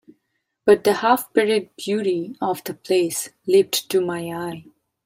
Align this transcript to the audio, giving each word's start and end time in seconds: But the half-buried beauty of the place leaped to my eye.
But 0.65 0.83
the 0.83 0.93
half-buried 0.93 1.75
beauty 1.75 2.35
of 2.41 2.63
the 2.63 2.73
place 2.73 3.29
leaped 3.45 3.87
to 3.91 4.01
my 4.01 4.31
eye. 4.33 4.65